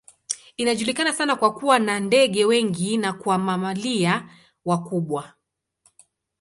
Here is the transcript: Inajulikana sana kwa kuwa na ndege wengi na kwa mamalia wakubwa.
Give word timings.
Inajulikana 0.57 1.13
sana 1.13 1.35
kwa 1.35 1.53
kuwa 1.53 1.79
na 1.79 1.99
ndege 1.99 2.45
wengi 2.45 2.97
na 2.97 3.13
kwa 3.13 3.37
mamalia 3.37 4.29
wakubwa. 4.65 5.33